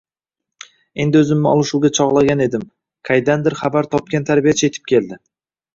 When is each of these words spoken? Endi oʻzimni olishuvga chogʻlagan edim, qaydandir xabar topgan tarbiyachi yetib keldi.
Endi 1.03 1.19
oʻzimni 1.19 1.51
olishuvga 1.51 1.91
chogʻlagan 1.99 2.41
edim, 2.49 2.67
qaydandir 3.11 3.59
xabar 3.63 3.93
topgan 3.95 4.31
tarbiyachi 4.33 4.71
yetib 4.71 4.95
keldi. 4.97 5.25